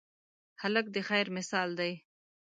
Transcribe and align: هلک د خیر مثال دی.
هلک 0.61 0.85
د 0.95 0.97
خیر 1.07 1.27
مثال 1.37 1.69
دی. 1.79 1.93